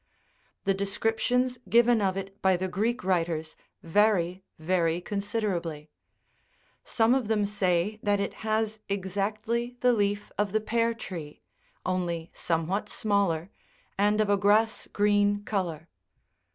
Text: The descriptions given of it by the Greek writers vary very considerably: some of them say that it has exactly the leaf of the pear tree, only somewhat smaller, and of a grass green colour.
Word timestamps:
The 0.63 0.73
descriptions 0.73 1.59
given 1.69 2.01
of 2.01 2.17
it 2.17 2.41
by 2.41 2.57
the 2.57 2.67
Greek 2.67 3.03
writers 3.03 3.55
vary 3.83 4.43
very 4.57 4.99
considerably: 4.99 5.91
some 6.83 7.13
of 7.13 7.27
them 7.27 7.45
say 7.45 7.99
that 8.01 8.19
it 8.19 8.33
has 8.41 8.79
exactly 8.89 9.77
the 9.81 9.93
leaf 9.93 10.31
of 10.39 10.53
the 10.53 10.59
pear 10.59 10.95
tree, 10.95 11.43
only 11.85 12.31
somewhat 12.33 12.89
smaller, 12.89 13.51
and 13.95 14.19
of 14.19 14.27
a 14.31 14.37
grass 14.37 14.87
green 14.91 15.43
colour. 15.43 15.87